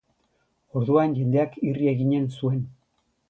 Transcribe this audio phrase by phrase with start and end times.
[0.79, 2.65] Orduan jendeak irri eginen zuen.